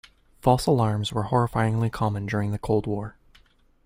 [0.41, 3.17] False alarms were horrifyingly common during the Cold War.